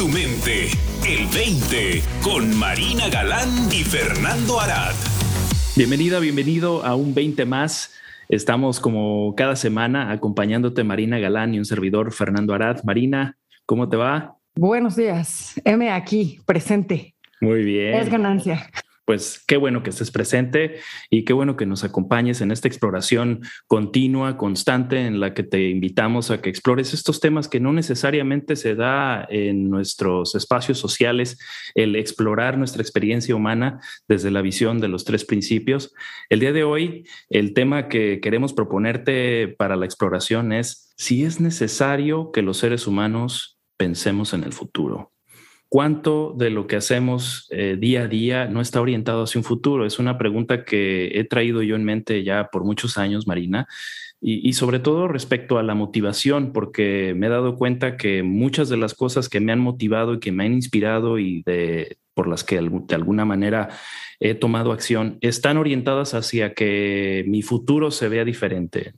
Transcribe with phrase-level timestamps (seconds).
[0.00, 0.68] tu mente.
[1.06, 4.94] El 20 con Marina Galán y Fernando Arad.
[5.76, 7.94] Bienvenida, bienvenido a un 20 más.
[8.30, 12.82] Estamos como cada semana acompañándote Marina Galán y un servidor Fernando Arad.
[12.82, 13.36] Marina,
[13.66, 14.38] ¿cómo te va?
[14.54, 15.60] Buenos días.
[15.66, 17.14] M aquí, presente.
[17.42, 17.96] Muy bien.
[17.96, 18.70] Es ganancia
[19.10, 20.76] pues qué bueno que estés presente
[21.10, 25.68] y qué bueno que nos acompañes en esta exploración continua, constante, en la que te
[25.68, 31.40] invitamos a que explores estos temas que no necesariamente se da en nuestros espacios sociales,
[31.74, 35.92] el explorar nuestra experiencia humana desde la visión de los tres principios.
[36.28, 41.40] El día de hoy, el tema que queremos proponerte para la exploración es si es
[41.40, 45.10] necesario que los seres humanos pensemos en el futuro
[45.70, 49.86] cuánto de lo que hacemos eh, día a día no está orientado hacia un futuro.
[49.86, 53.68] Es una pregunta que he traído yo en mente ya por muchos años, Marina,
[54.22, 58.76] y, sobre todo respecto a la motivación, porque me he dado cuenta que muchas de
[58.76, 62.44] las cosas que me han motivado y que me han inspirado y de, por las
[62.44, 63.70] que de alguna manera
[64.20, 68.92] he tomado acción están orientadas hacia que mi futuro se vea diferente.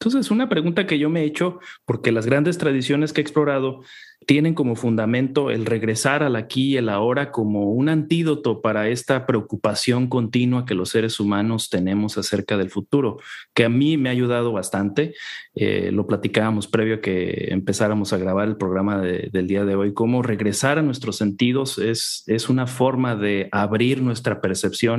[0.00, 3.80] Entonces, una pregunta que yo me he hecho, porque las grandes tradiciones que he explorado
[4.26, 9.26] tienen como fundamento el regresar al aquí y el ahora como un antídoto para esta
[9.26, 13.18] preocupación continua que los seres humanos tenemos acerca del futuro,
[13.54, 15.14] que a mí me ha ayudado bastante.
[15.54, 19.94] Eh, lo platicábamos previo a que empezáramos a grabar el programa del día de hoy,
[19.94, 24.47] cómo regresar a nuestros sentidos es, es una forma de abrir nuestra percepción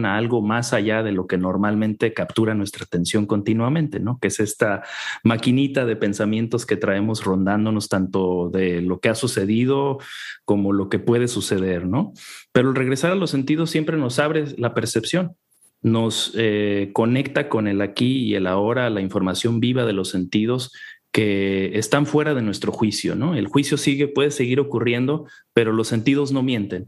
[0.05, 4.19] a algo más allá de lo que normalmente captura nuestra atención continuamente, ¿no?
[4.19, 4.83] Que es esta
[5.23, 9.99] maquinita de pensamientos que traemos rondándonos tanto de lo que ha sucedido
[10.45, 12.13] como lo que puede suceder, ¿no?
[12.51, 15.35] Pero el regresar a los sentidos siempre nos abre la percepción,
[15.81, 20.71] nos eh, conecta con el aquí y el ahora, la información viva de los sentidos
[21.11, 23.35] que están fuera de nuestro juicio, ¿no?
[23.35, 26.87] El juicio sigue, puede seguir ocurriendo, pero los sentidos no mienten.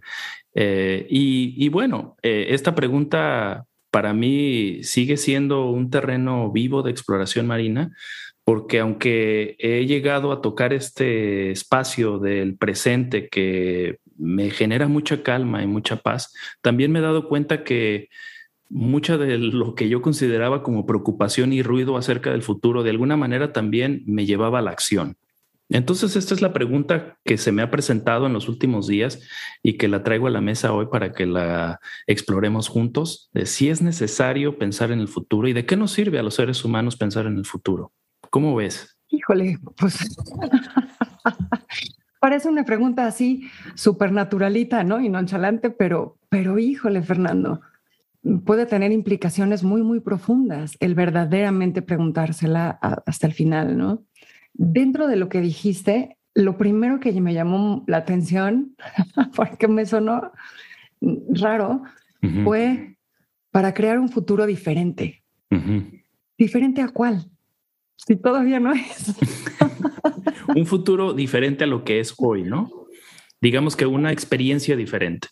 [0.53, 7.47] Eh, y, bueno, eh, esta pregunta para mí sigue siendo un terreno vivo de exploración
[7.47, 7.91] marina,
[8.43, 15.63] porque aunque he llegado a tocar este espacio del presente que me genera mucha calma
[15.63, 18.09] y mucha paz, también me he dado cuenta que
[18.71, 23.17] mucha de lo que yo consideraba como preocupación y ruido acerca del futuro, de alguna
[23.17, 25.17] manera también me llevaba a la acción.
[25.69, 29.21] Entonces, esta es la pregunta que se me ha presentado en los últimos días
[29.63, 33.81] y que la traigo a la mesa hoy para que la exploremos juntos, si es
[33.81, 37.25] necesario pensar en el futuro y de qué nos sirve a los seres humanos pensar
[37.25, 37.93] en el futuro.
[38.29, 38.97] ¿Cómo ves?
[39.09, 39.97] Híjole, pues
[42.19, 44.99] parece una pregunta así súper naturalita, ¿no?
[44.99, 47.61] Y nonchalante, pero, pero híjole, Fernando,
[48.45, 52.69] puede tener implicaciones muy, muy profundas el verdaderamente preguntársela
[53.05, 54.05] hasta el final, ¿no?
[54.53, 58.75] Dentro de lo que dijiste, lo primero que me llamó la atención,
[59.35, 60.31] porque me sonó
[61.29, 61.81] raro,
[62.43, 62.97] fue
[63.49, 65.23] para crear un futuro diferente.
[66.37, 67.25] ¿Diferente a cuál?
[67.95, 69.15] Si todavía no es.
[70.55, 72.69] un futuro diferente a lo que es hoy, ¿no?
[73.41, 75.27] Digamos que una experiencia diferente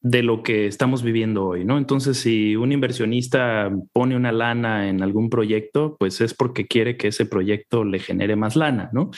[0.00, 1.76] de lo que estamos viviendo hoy, ¿no?
[1.76, 7.08] Entonces, si un inversionista pone una lana en algún proyecto, pues es porque quiere que
[7.08, 9.10] ese proyecto le genere más lana, ¿no?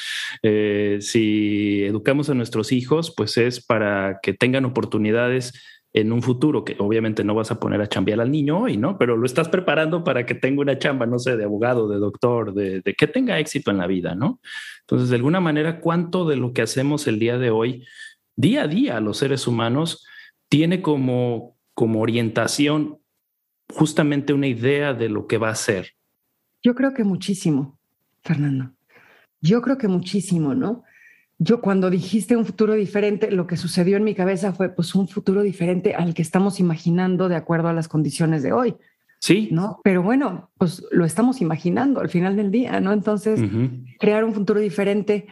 [0.42, 5.52] Eh, si educamos a nuestros hijos, pues es para que tengan oportunidades
[5.92, 8.96] en un futuro, que obviamente no vas a poner a chambear al niño hoy, ¿no?
[8.96, 12.54] Pero lo estás preparando para que tenga una chamba, no sé, de abogado, de doctor,
[12.54, 14.40] de, que tenga éxito en la vida, ¿no?
[14.82, 17.86] Entonces, de alguna manera, ¿cuánto de lo que hacemos el día de hoy,
[18.36, 20.06] día a día, los seres humanos,
[20.50, 22.98] tiene como, como orientación
[23.72, 25.94] justamente una idea de lo que va a ser?
[26.62, 27.78] Yo creo que muchísimo,
[28.22, 28.74] Fernando.
[29.40, 30.84] Yo creo que muchísimo, ¿no?
[31.42, 35.08] yo cuando dijiste un futuro diferente, lo que sucedió en mi cabeza fue pues un
[35.08, 38.76] futuro diferente al que estamos imaginando de acuerdo a las condiciones de hoy.
[39.20, 39.48] Sí.
[39.50, 39.80] ¿No?
[39.82, 42.92] Pero bueno, pues lo estamos imaginando al final del día, ¿no?
[42.92, 43.40] Entonces,
[43.98, 45.28] crear un futuro diferente,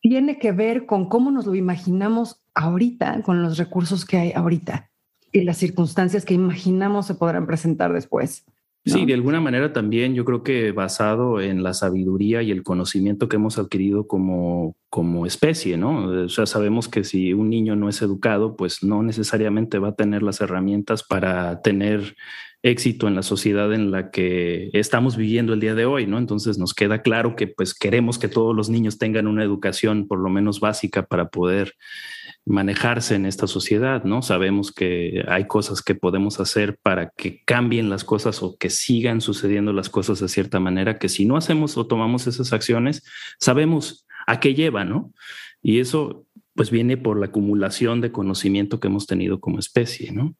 [0.00, 4.90] tiene que ver con cómo nos lo imaginamos ahorita, con los recursos que hay ahorita
[5.32, 8.44] y las circunstancias que imaginamos se podrán presentar después.
[8.84, 13.28] Sí, de alguna manera también yo creo que basado en la sabiduría y el conocimiento
[13.28, 16.24] que hemos adquirido como, como especie, ¿no?
[16.24, 19.94] O sea, sabemos que si un niño no es educado, pues no necesariamente va a
[19.94, 22.16] tener las herramientas para tener
[22.62, 26.18] éxito en la sociedad en la que estamos viviendo el día de hoy, ¿no?
[26.18, 30.18] Entonces nos queda claro que pues queremos que todos los niños tengan una educación por
[30.18, 31.74] lo menos básica para poder
[32.48, 34.22] manejarse en esta sociedad, ¿no?
[34.22, 39.20] Sabemos que hay cosas que podemos hacer para que cambien las cosas o que sigan
[39.20, 43.04] sucediendo las cosas de cierta manera, que si no hacemos o tomamos esas acciones,
[43.38, 45.12] sabemos a qué lleva, ¿no?
[45.62, 46.24] Y eso
[46.54, 50.34] pues viene por la acumulación de conocimiento que hemos tenido como especie, ¿no?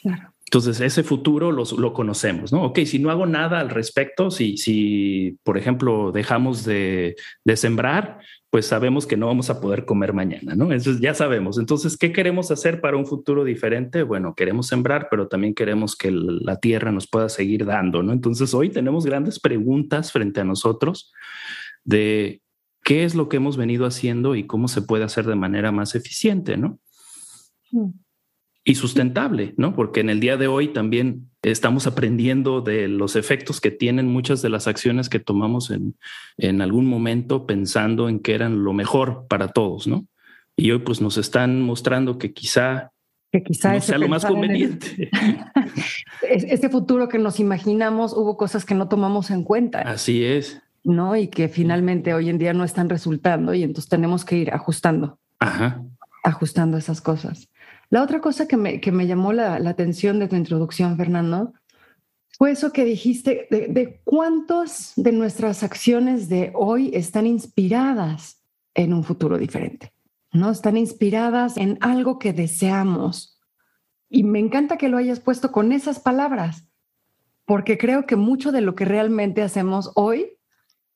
[0.00, 0.32] Claro.
[0.50, 2.64] Entonces, ese futuro lo conocemos, ¿no?
[2.64, 7.14] Ok, si no hago nada al respecto, si, si por ejemplo, dejamos de,
[7.44, 8.18] de, sembrar,
[8.50, 10.72] pues sabemos que no vamos a poder comer mañana, ¿no?
[10.72, 11.56] Eso ya sabemos.
[11.56, 14.02] Entonces, ¿qué queremos hacer para un futuro diferente?
[14.02, 18.12] Bueno, queremos sembrar, pero también queremos que la tierra nos pueda seguir dando, ¿no?
[18.12, 21.12] Entonces, hoy tenemos grandes preguntas frente a nosotros
[21.84, 22.42] de
[22.82, 25.94] qué es lo que hemos venido haciendo y cómo se puede hacer de manera más
[25.94, 26.80] eficiente, ¿no?
[27.70, 27.90] Mm
[28.64, 29.74] y sustentable, ¿no?
[29.74, 34.42] Porque en el día de hoy también estamos aprendiendo de los efectos que tienen muchas
[34.42, 35.96] de las acciones que tomamos en,
[36.36, 40.06] en algún momento pensando en que eran lo mejor para todos, ¿no?
[40.56, 42.92] Y hoy pues nos están mostrando que quizá
[43.32, 45.08] que quizá no sea lo más conveniente.
[46.22, 49.80] Ese futuro que nos imaginamos, hubo cosas que no tomamos en cuenta.
[49.82, 50.60] Así es.
[50.82, 51.14] ¿No?
[51.14, 55.18] Y que finalmente hoy en día no están resultando y entonces tenemos que ir ajustando.
[55.38, 55.82] Ajá.
[56.24, 57.48] Ajustando esas cosas.
[57.90, 61.52] La otra cosa que me, que me llamó la, atención de tu introducción, Fernando,
[62.38, 68.44] fue eso que dijiste de, de cuántos de nuestras acciones de hoy están inspiradas
[68.74, 69.92] en un futuro diferente,
[70.32, 70.52] ¿no?
[70.52, 73.40] Están inspiradas en algo que deseamos.
[74.08, 76.68] Y me encanta que lo hayas puesto con esas palabras,
[77.44, 80.38] porque creo que mucho de lo que realmente hacemos hoy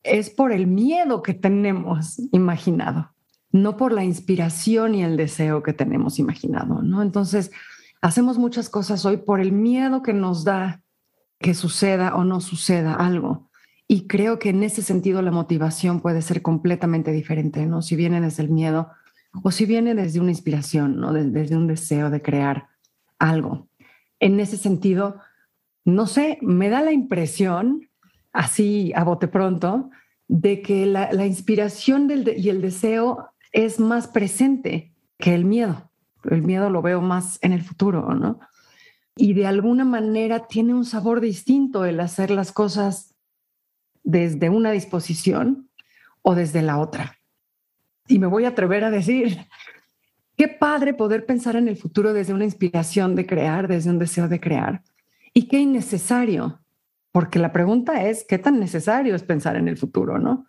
[0.04, 3.13] es por el miedo que tenemos imaginado
[3.54, 7.02] no por la inspiración y el deseo que tenemos imaginado, ¿no?
[7.02, 7.52] Entonces,
[8.00, 10.82] hacemos muchas cosas hoy por el miedo que nos da
[11.38, 13.48] que suceda o no suceda algo.
[13.86, 17.80] Y creo que en ese sentido la motivación puede ser completamente diferente, ¿no?
[17.80, 18.90] Si viene desde el miedo
[19.44, 21.12] o si viene desde una inspiración, ¿no?
[21.12, 22.66] Desde un deseo de crear
[23.20, 23.68] algo.
[24.18, 25.20] En ese sentido,
[25.84, 27.88] no sé, me da la impresión,
[28.32, 29.90] así a bote pronto,
[30.26, 35.90] de que la, inspiración y el deseo es más presente que el miedo.
[36.24, 38.40] El miedo lo veo más en el futuro, ¿no?
[39.16, 43.14] Y de alguna manera tiene un sabor distinto el hacer las cosas
[44.02, 45.70] desde una disposición
[46.20, 47.16] o desde la otra.
[48.08, 49.46] Y me voy a atrever a decir,
[50.36, 54.26] qué padre poder pensar en el futuro desde una inspiración de crear, desde un deseo
[54.26, 54.82] de crear.
[55.32, 56.60] Y qué innecesario,
[57.12, 60.46] porque la pregunta es, ¿qué tan necesario es pensar en el futuro, no?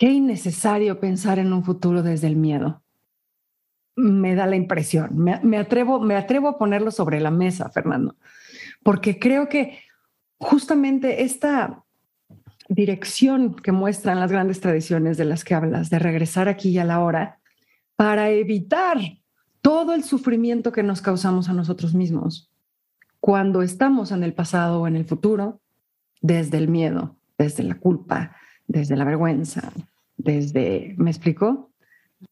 [0.00, 2.82] Qué innecesario pensar en un futuro desde el miedo.
[3.96, 5.10] Me da la impresión.
[5.14, 8.16] Me, atrevo, me atrevo a ponerlo sobre la mesa, Fernando,
[8.82, 9.78] porque creo que
[10.38, 11.84] justamente esta
[12.70, 16.84] dirección que muestran las grandes tradiciones de las que hablas, de regresar aquí y a
[16.86, 17.38] la hora,
[17.94, 18.96] para evitar
[19.60, 22.50] todo el sufrimiento que nos causamos a nosotros mismos
[23.20, 25.60] cuando estamos en el pasado o en el futuro,
[26.22, 28.34] desde el miedo, desde la culpa,
[28.66, 29.70] desde la vergüenza,
[30.22, 31.70] desde, ¿me explico?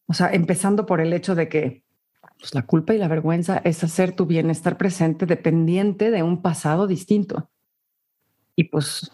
[0.07, 1.83] O sea, empezando por el hecho de que
[2.39, 6.87] pues, la culpa y la vergüenza es hacer tu bienestar presente dependiente de un pasado
[6.87, 7.49] distinto.
[8.55, 9.11] Y pues,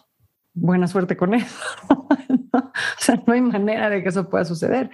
[0.54, 1.56] buena suerte con eso.
[1.90, 4.90] o sea, no hay manera de que eso pueda suceder.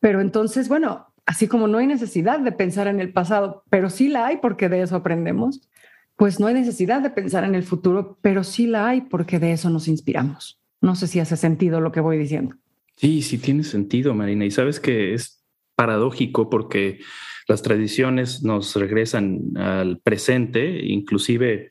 [0.00, 4.08] Pero entonces, bueno, así como no hay necesidad de pensar en el pasado, pero sí
[4.08, 5.68] la hay porque de eso aprendemos,
[6.16, 9.52] pues no hay necesidad de pensar en el futuro, pero sí la hay porque de
[9.52, 10.60] eso nos inspiramos.
[10.80, 12.56] No sé si hace sentido lo que voy diciendo.
[13.00, 14.44] Sí, sí tiene sentido, Marina.
[14.44, 15.42] Y sabes que es
[15.74, 17.00] paradójico porque
[17.48, 21.70] las tradiciones nos regresan al presente, inclusive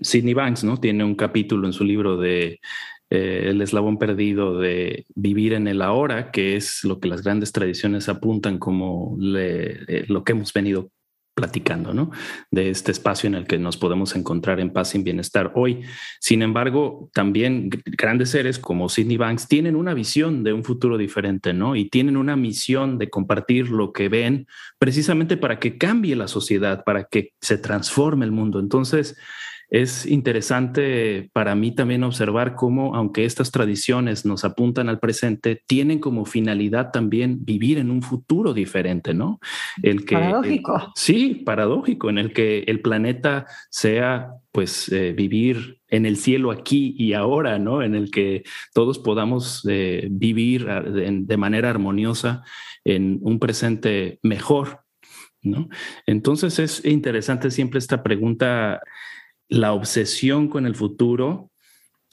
[0.00, 0.78] Sidney Banks, ¿no?
[0.78, 2.58] Tiene un capítulo en su libro de
[3.08, 7.52] eh, El eslabón perdido de vivir en el ahora, que es lo que las grandes
[7.52, 10.90] tradiciones apuntan como eh, lo que hemos venido
[11.34, 12.10] platicando, ¿no?
[12.50, 15.82] De este espacio en el que nos podemos encontrar en paz y en bienestar hoy.
[16.20, 21.52] Sin embargo, también grandes seres como Sidney Banks tienen una visión de un futuro diferente,
[21.52, 21.74] ¿no?
[21.74, 24.46] Y tienen una misión de compartir lo que ven
[24.78, 28.60] precisamente para que cambie la sociedad, para que se transforme el mundo.
[28.60, 29.16] Entonces,
[29.74, 35.98] es interesante para mí también observar cómo, aunque estas tradiciones nos apuntan al presente, tienen
[35.98, 39.40] como finalidad también vivir en un futuro diferente, ¿no?
[39.82, 40.92] El que, paradójico.
[40.94, 46.94] sí, paradójico, en el que el planeta sea, pues, eh, vivir en el cielo aquí
[46.96, 47.82] y ahora, ¿no?
[47.82, 52.44] En el que todos podamos eh, vivir ah, de manera armoniosa
[52.84, 54.82] en un presente mejor,
[55.42, 55.68] ¿no?
[56.06, 58.80] Entonces es interesante siempre esta pregunta
[59.54, 61.50] la obsesión con el futuro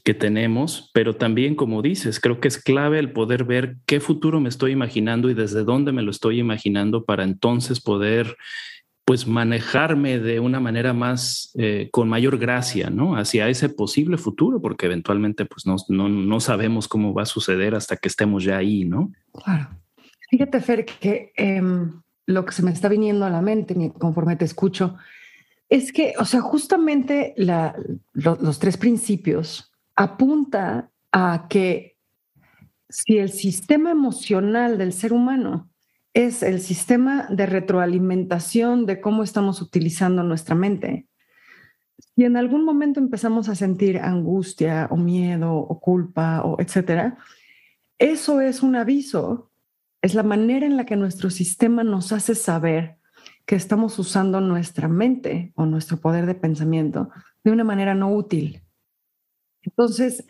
[0.04, 4.40] que tenemos, pero también, como dices, creo que es clave el poder ver qué futuro
[4.40, 8.36] me estoy imaginando y desde dónde me lo estoy imaginando para entonces poder
[9.06, 13.16] pues manejarme de una manera más eh, con mayor gracia, ¿no?
[13.16, 17.76] Hacia ese posible futuro, porque eventualmente pues no, no, no sabemos cómo va a suceder
[17.76, 19.12] hasta que estemos ya ahí, ¿no?
[19.44, 19.70] Claro.
[20.30, 24.46] Fíjate, Fer, que em, lo que se me está viniendo a la mente conforme te
[24.46, 24.96] escucho
[25.72, 27.34] es que, o sea, justamente
[28.14, 31.98] los tres principios apunta a que
[32.90, 35.70] si el sistema emocional del ser humano
[36.14, 41.08] es el sistema de retroalimentación de cómo estamos utilizando nuestra mente,
[42.16, 47.18] si en algún momento empezamos a sentir angustia o miedo o culpa o etcétera,
[47.98, 49.52] eso es un aviso,
[50.02, 52.98] es la manera en la que nuestro sistema nos hace saber
[53.52, 57.10] que estamos usando nuestra mente o nuestro poder de pensamiento
[57.44, 58.62] de una manera no útil.
[59.62, 60.24] Entonces,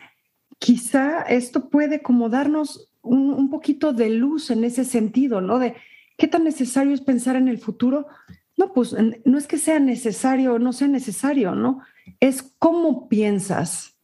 [0.58, 5.60] quizá esto puede como darnos un, poquito de luz en ese sentido, ¿no?
[5.60, 5.76] De
[6.18, 8.08] qué tan necesario es pensar en el futuro.
[8.56, 8.92] No, pues
[9.24, 11.78] no es que sea necesario o no sea necesario, ¿no?
[12.18, 13.96] Es cómo piensas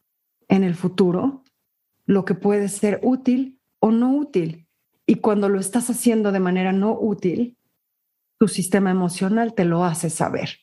[0.47, 1.43] en el futuro
[2.07, 4.69] lo que puede ser útil o no útil.
[5.07, 7.58] Y cuando lo estás haciendo de manera no útil,
[8.39, 10.61] tu sistema emocional te lo hace saber.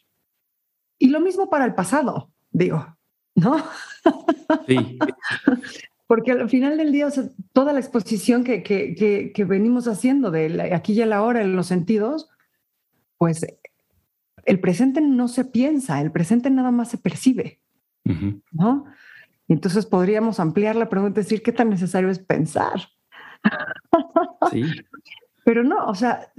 [0.97, 2.97] Y lo mismo para el pasado, digo,
[3.35, 3.57] ¿no?
[4.67, 4.97] Sí.
[6.07, 7.09] Porque al final del día,
[7.51, 11.55] toda la exposición que, que, que, venimos haciendo de aquí y a la hora en
[11.55, 12.29] los sentidos,
[13.17, 13.45] pues
[14.45, 17.59] el presente no se piensa, el presente nada más se percibe,
[18.51, 18.85] ¿no?
[19.47, 22.89] entonces podríamos ampliar la pregunta y decir, ¿qué tan necesario es pensar?
[24.51, 24.63] Sí.
[25.43, 26.31] Pero no, o sea,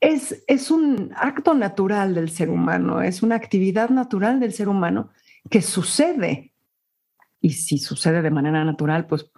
[0.00, 5.10] es, es un acto natural del ser humano, es una actividad natural del ser humano
[5.50, 6.52] que sucede
[7.40, 9.30] y si sucede de manera natural, pues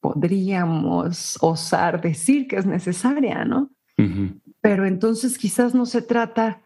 [0.00, 3.70] podríamos osar decir que es necesaria, ¿no?
[4.60, 6.62] Pero entonces quizás no se trata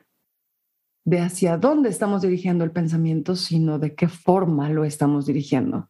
[1.05, 5.89] de hacia dónde estamos dirigiendo el pensamiento, sino de qué forma lo estamos dirigiendo.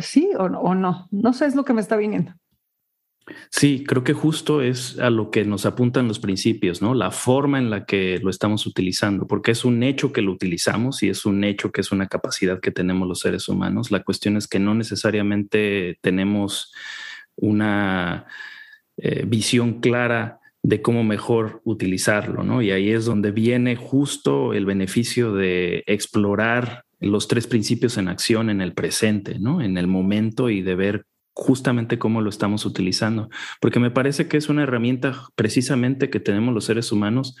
[0.00, 1.08] ¿Sí o o no?
[1.10, 2.32] No sé, es lo que me está viniendo.
[3.50, 6.94] Sí, creo que justo es a lo que nos apuntan los principios, ¿no?
[6.94, 11.02] La forma en la que lo estamos utilizando, porque es un hecho que lo utilizamos
[11.02, 13.90] y es un hecho que es una capacidad que tenemos los seres humanos.
[13.90, 16.72] La cuestión es que no necesariamente tenemos
[17.36, 18.26] una
[18.96, 22.62] eh, visión clara de cómo mejor utilizarlo, ¿no?
[22.62, 28.50] Y ahí es donde viene justo el beneficio de explorar los tres principios en acción
[28.50, 29.62] en el presente, ¿no?
[29.62, 33.28] En el momento y de ver justamente cómo lo estamos utilizando,
[33.60, 37.36] porque me parece que es una herramienta precisamente que tenemos los seres humanos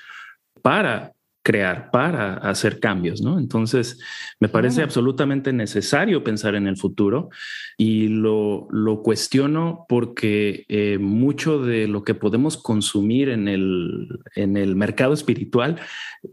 [0.62, 3.38] para crear, para hacer cambios, ¿no?
[3.38, 3.98] Entonces,
[4.40, 7.30] me parece absolutamente necesario pensar en el futuro
[7.78, 14.58] y lo, lo cuestiono porque eh, mucho de lo que podemos consumir en el, en
[14.58, 15.80] el mercado espiritual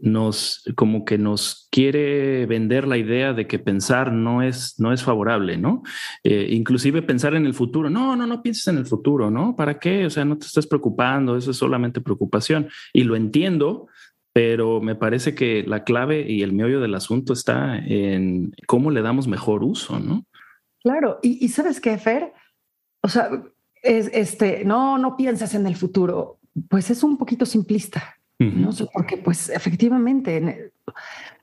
[0.02, 5.02] nos, como que nos quiere vender la idea de que pensar no es, no es
[5.02, 5.82] favorable, ¿no?
[6.22, 9.56] Eh, inclusive pensar en el futuro, no, no, no pienses en el futuro, ¿no?
[9.56, 10.04] ¿Para qué?
[10.04, 12.68] O sea, no te estés preocupando, eso es solamente preocupación.
[12.92, 13.86] Y lo entiendo,
[14.38, 19.02] pero me parece que la clave y el meollo del asunto está en cómo le
[19.02, 20.26] damos mejor uso, ¿no?
[20.84, 22.32] Claro, y, sabes qué, Fer,
[23.02, 23.30] o sea,
[23.82, 28.70] es, este, no, no piensas en el futuro, pues es un poquito simplista, ¿no?
[28.92, 30.70] Porque pues efectivamente,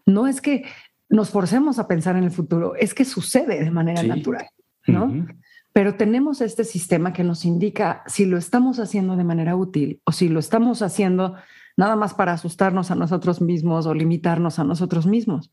[0.06, 0.64] no es que
[1.10, 4.48] nos forcemos a pensar en el futuro, es que sucede de manera natural,
[4.88, 5.28] ¿no?
[5.74, 10.14] Pero tenemos este sistema que nos indica si lo estamos haciendo de manera útil o
[10.14, 11.36] si lo estamos haciendo
[11.78, 15.52] nada más para asustarnos a nosotros mismos o limitarnos a nosotros mismos.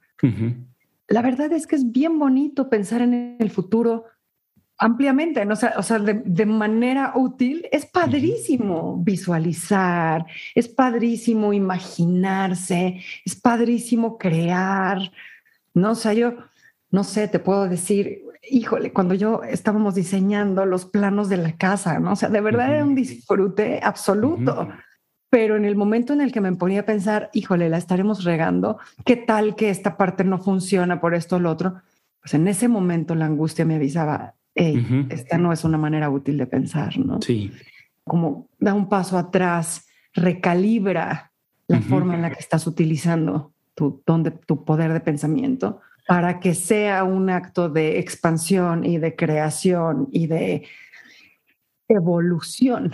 [1.08, 4.06] La verdad es que es bien bonito pensar en el futuro
[4.78, 5.54] ampliamente, ¿no?
[5.54, 14.98] o sea, de, manera útil, es padrísimo visualizar, es padrísimo imaginarse, es padrísimo crear,
[15.74, 15.92] ¿no?
[15.92, 16.34] O sea, yo,
[16.90, 22.00] no sé, te puedo decir, híjole, cuando yo estábamos diseñando los planos de la casa,
[22.00, 22.12] ¿no?
[22.12, 24.68] O sea, de verdad era un disfrute absoluto
[25.32, 28.78] pero en el momento en el que me ponía a pensar, híjole, la estaremos regando,
[29.06, 31.80] ¿qué tal que esta parte no funciona por esto o lo otro?
[32.20, 36.36] Pues en ese momento la angustia me avisaba, hey, esta no es una manera útil
[36.36, 37.22] de pensar, ¿no?
[37.22, 37.50] Sí.
[38.04, 41.32] Como da un paso atrás, recalibra
[41.66, 46.52] la forma en la que estás utilizando tu, donde, tu poder de pensamiento para que
[46.54, 50.66] sea un acto de expansión y de creación y de
[51.88, 52.92] evolución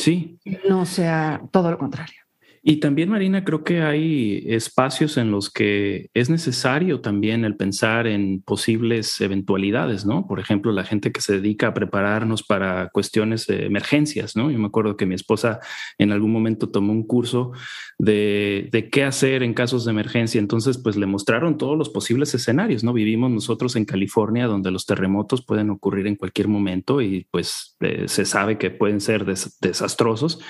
[0.00, 0.38] Sí.
[0.68, 2.19] No sea todo lo contrario.
[2.62, 8.06] Y también, Marina, creo que hay espacios en los que es necesario también el pensar
[8.06, 10.26] en posibles eventualidades, ¿no?
[10.26, 14.50] Por ejemplo, la gente que se dedica a prepararnos para cuestiones de emergencias, ¿no?
[14.50, 15.60] Yo me acuerdo que mi esposa
[15.96, 17.52] en algún momento tomó un curso
[17.98, 20.38] de, qué hacer en casos de emergencia.
[20.38, 22.92] Entonces, pues le mostraron todos los posibles escenarios, ¿no?
[22.92, 28.04] Vivimos nosotros en California, donde los terremotos pueden ocurrir en cualquier momento y pues eh,
[28.06, 30.40] se sabe que pueden ser desastrosos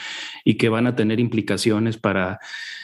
[0.44, 2.38] y que van a tener implicaciones para,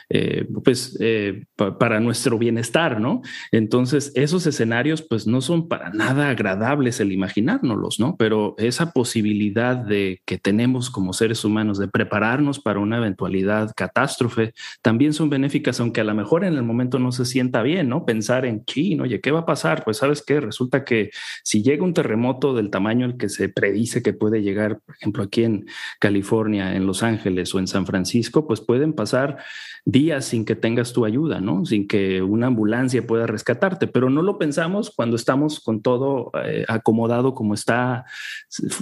[0.09, 3.23] eh, pues, eh, para nuestro bienestar, ¿no?
[3.53, 8.17] Entonces, esos escenarios, pues, no son para nada agradables el imaginárnoslos, ¿no?
[8.17, 14.55] Pero esa posibilidad de que tenemos como seres humanos de prepararnos para una eventualidad catástrofe,
[14.83, 18.05] también son benéficas, aunque a lo mejor en el momento no se sienta bien, ¿no?
[18.05, 19.85] Pensar en, chino, oye, ¿qué va a pasar?
[19.85, 20.41] Pues, ¿sabes qué?
[20.41, 21.11] Resulta que
[21.43, 25.23] si llega un terremoto del tamaño al que se predice que puede llegar, por ejemplo,
[25.23, 25.67] aquí en
[25.99, 29.39] California, en Los Ángeles o en San Francisco, pues pueden pasar
[29.87, 31.65] días sin que tengas tu ayuda, ¿no?
[31.65, 36.65] Sin que una ambulancia pueda rescatarte, pero no lo pensamos cuando estamos con todo eh,
[36.67, 38.05] acomodado como está,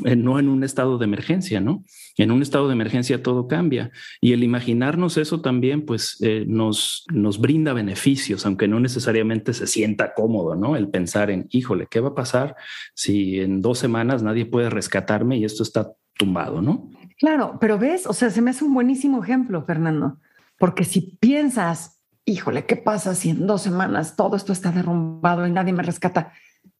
[0.06, 1.84] eh, no en un estado de emergencia, ¿no?
[2.16, 3.90] En un estado de emergencia todo cambia
[4.20, 9.66] y el imaginarnos eso también, pues eh, nos, nos brinda beneficios, aunque no necesariamente se
[9.66, 10.74] sienta cómodo, ¿no?
[10.74, 12.56] El pensar en, híjole, ¿qué va a pasar
[12.94, 16.90] si en dos semanas nadie puede rescatarme y esto está tumbado, ¿no?
[17.18, 20.18] Claro, pero ves, o sea, se me hace un buenísimo ejemplo, Fernando.
[20.58, 25.52] Porque si piensas, híjole, ¿qué pasa si en dos semanas todo esto está derrumbado y
[25.52, 26.32] nadie me rescata?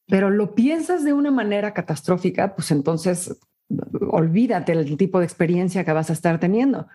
[0.06, 3.38] Pero lo piensas de una manera catastrófica, pues entonces
[4.10, 6.86] olvídate del tipo de experiencia que vas a estar teniendo.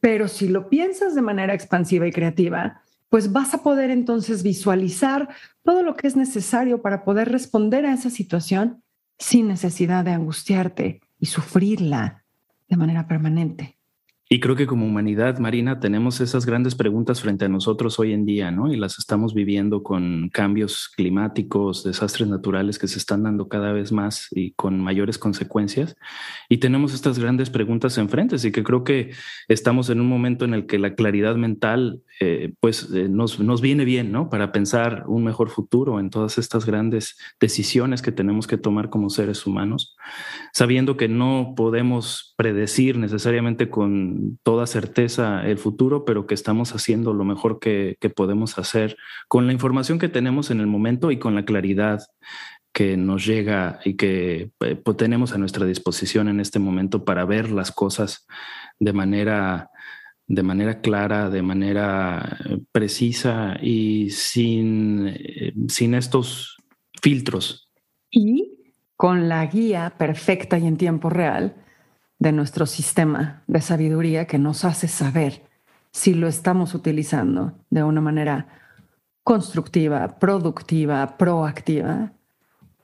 [0.00, 5.28] Pero si lo piensas de manera expansiva y creativa, pues vas a poder entonces visualizar
[5.62, 8.82] todo lo que es necesario para poder responder a esa situación
[9.18, 12.25] sin necesidad de angustiarte y sufrirla
[12.68, 13.76] de manera permanente.
[14.28, 18.26] Y creo que como humanidad marina tenemos esas grandes preguntas frente a nosotros hoy en
[18.26, 18.72] día, ¿no?
[18.72, 23.92] Y las estamos viviendo con cambios climáticos, desastres naturales que se están dando cada vez
[23.92, 25.96] más y con mayores consecuencias.
[26.48, 29.12] Y tenemos estas grandes preguntas enfrente, así que creo que
[29.46, 33.60] estamos en un momento en el que la claridad mental, eh, pues, eh, nos, nos
[33.60, 34.28] viene bien, ¿no?
[34.28, 39.08] Para pensar un mejor futuro en todas estas grandes decisiones que tenemos que tomar como
[39.08, 39.96] seres humanos,
[40.56, 47.12] sabiendo que no podemos predecir necesariamente con toda certeza el futuro, pero que estamos haciendo
[47.12, 48.96] lo mejor que, podemos hacer
[49.28, 52.00] con la información que tenemos en el momento y con la claridad
[52.72, 57.26] que nos llega y que eh, pues, tenemos a nuestra disposición en este momento para
[57.26, 58.26] ver las cosas
[58.80, 59.68] de manera
[60.26, 66.56] de manera clara, de manera eh, precisa y sin, eh, sin estos
[67.02, 67.65] filtros.
[68.96, 71.54] Con la guía perfecta y en tiempo real
[72.18, 75.42] de nuestro sistema de sabiduría que nos hace saber
[75.92, 78.48] si lo estamos utilizando de una manera
[79.22, 82.12] constructiva, productiva, proactiva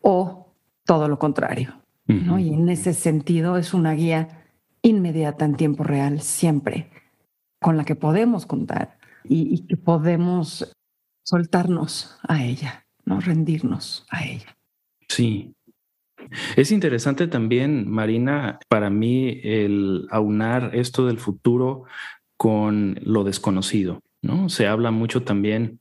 [0.00, 1.78] o todo lo contrario.
[2.06, 4.44] Y en ese sentido es una guía
[4.82, 6.90] inmediata en tiempo real, siempre,
[7.58, 10.74] con la que podemos contar y, y que podemos
[11.22, 14.58] soltarnos a ella, no rendirnos a ella.
[15.08, 15.54] Sí,
[16.56, 21.84] es interesante también, Marina, para mí el aunar esto del futuro
[22.36, 24.48] con lo desconocido, ¿no?
[24.48, 25.80] Se habla mucho también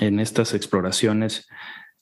[0.00, 1.46] en estas exploraciones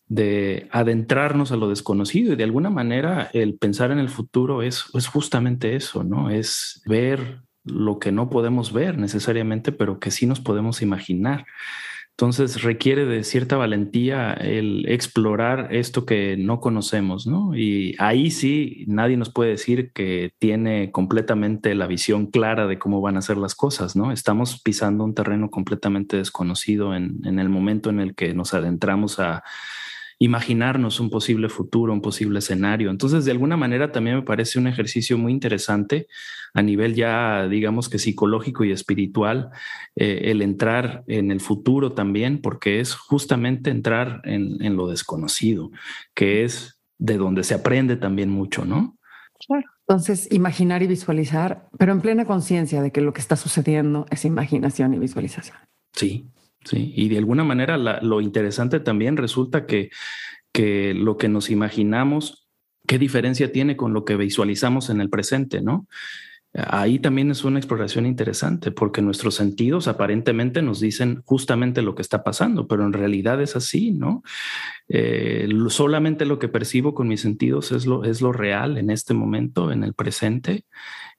[0.06, 4.86] de adentrarnos a lo desconocido y de alguna manera el pensar en el futuro es,
[4.94, 6.30] es justamente eso, ¿no?
[6.30, 11.46] Es ver lo que no podemos ver necesariamente, pero que sí nos podemos imaginar.
[12.20, 17.56] Entonces requiere de cierta valentía el explorar esto que no conocemos, ¿no?
[17.56, 23.00] Y ahí sí, nadie nos puede decir que tiene completamente la visión clara de cómo
[23.00, 24.12] van a ser las cosas, ¿no?
[24.12, 29.42] Estamos pisando un terreno completamente desconocido en, el momento en el que nos adentramos a
[30.22, 32.90] imaginarnos un posible futuro, un posible escenario.
[32.90, 36.06] Entonces, de alguna manera también me parece un ejercicio muy interesante
[36.52, 39.50] a nivel ya, digamos que psicológico y espiritual,
[39.96, 45.70] eh, el entrar en el futuro también, porque es justamente entrar en, en lo desconocido,
[46.14, 48.98] que es de donde se aprende también mucho, ¿no?
[49.46, 49.64] Claro.
[49.88, 54.26] Entonces, imaginar y visualizar, pero en plena conciencia de que lo que está sucediendo es
[54.26, 55.56] imaginación y visualización.
[55.94, 56.26] Sí,
[56.64, 59.90] Sí, y de alguna manera lo interesante también resulta que,
[60.52, 62.48] que lo que nos imaginamos,
[62.86, 65.86] qué diferencia tiene con lo que visualizamos en el presente, ¿no?
[66.52, 72.02] Ahí también es una exploración interesante porque nuestros sentidos aparentemente nos dicen justamente lo que
[72.02, 74.24] está pasando, pero en realidad es así, ¿no?
[74.88, 79.14] Eh, solamente lo que percibo con mis sentidos es lo, es lo real en este
[79.14, 80.64] momento, en el presente,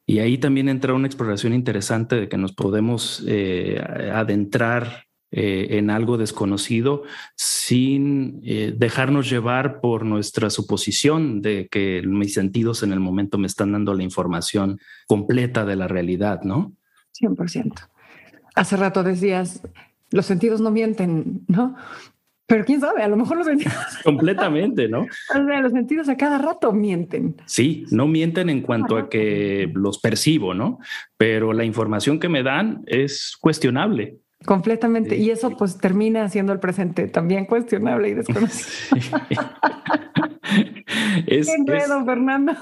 [0.06, 3.80] Y ahí también entra una exploración interesante de que nos podemos eh,
[4.12, 7.04] adentrar eh, en algo desconocido
[7.36, 13.46] sin eh, dejarnos llevar por nuestra suposición de que mis sentidos en el momento me
[13.46, 16.74] están dando la información completa de la realidad, ¿no?
[17.18, 17.72] 100%.
[18.54, 19.62] Hace rato decías,
[20.10, 21.76] los sentidos no mienten, ¿no?
[22.46, 23.74] Pero quién sabe, a lo mejor los sentidos.
[24.04, 25.00] Completamente, ¿no?
[25.34, 27.36] o sea, los sentidos a cada rato mienten.
[27.46, 30.78] Sí, no mienten en cuanto a que los percibo, ¿no?
[31.16, 34.18] Pero la información que me dan es cuestionable.
[34.44, 35.16] Completamente.
[35.16, 39.18] Y eso pues termina siendo el presente también cuestionable y desconocido.
[41.26, 42.52] es, Qué enredo, Fernando.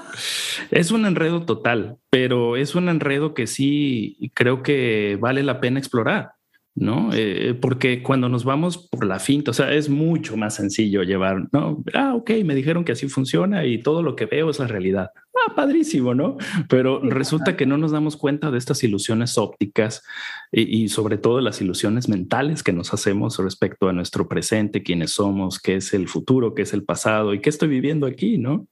[0.69, 5.79] Es un enredo total, pero es un enredo que sí creo que vale la pena
[5.79, 6.33] explorar.
[6.75, 7.09] ¿No?
[7.13, 11.47] Eh, porque cuando nos vamos por la finta, o sea, es mucho más sencillo llevar,
[11.51, 11.83] ¿no?
[11.93, 15.11] Ah, ok, me dijeron que así funciona y todo lo que veo es la realidad.
[15.35, 16.37] Ah, padrísimo, ¿no?
[16.69, 20.03] Pero resulta que no nos damos cuenta de estas ilusiones ópticas
[20.51, 25.11] y, y, sobre todo las ilusiones mentales que nos hacemos respecto a nuestro presente, quiénes
[25.11, 28.67] somos, qué es el futuro, qué es el pasado y qué estoy viviendo aquí, ¿no?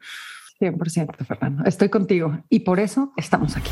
[0.60, 1.64] 100%, Fernando.
[1.66, 3.72] Estoy contigo y por eso estamos aquí.